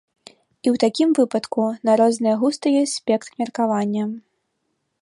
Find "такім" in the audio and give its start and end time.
0.83-1.09